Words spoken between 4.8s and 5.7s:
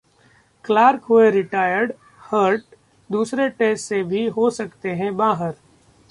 हैं बाहर